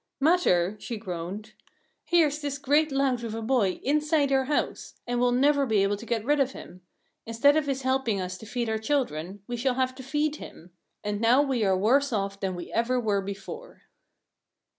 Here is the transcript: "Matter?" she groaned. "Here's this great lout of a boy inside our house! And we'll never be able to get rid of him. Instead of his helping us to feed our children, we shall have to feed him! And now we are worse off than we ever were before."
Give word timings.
"Matter?" 0.19 0.77
she 0.79 0.97
groaned. 0.97 1.53
"Here's 2.05 2.41
this 2.41 2.57
great 2.57 2.91
lout 2.91 3.21
of 3.21 3.35
a 3.35 3.41
boy 3.43 3.79
inside 3.83 4.31
our 4.31 4.45
house! 4.45 4.95
And 5.05 5.19
we'll 5.19 5.31
never 5.31 5.67
be 5.67 5.83
able 5.83 5.95
to 5.97 6.07
get 6.07 6.25
rid 6.25 6.39
of 6.39 6.53
him. 6.53 6.81
Instead 7.27 7.55
of 7.55 7.67
his 7.67 7.83
helping 7.83 8.19
us 8.19 8.35
to 8.39 8.47
feed 8.47 8.67
our 8.67 8.79
children, 8.79 9.43
we 9.45 9.55
shall 9.57 9.75
have 9.75 9.93
to 9.93 10.01
feed 10.01 10.37
him! 10.37 10.71
And 11.03 11.21
now 11.21 11.43
we 11.43 11.63
are 11.63 11.77
worse 11.77 12.11
off 12.11 12.39
than 12.39 12.55
we 12.55 12.71
ever 12.71 12.99
were 12.99 13.21
before." 13.21 13.83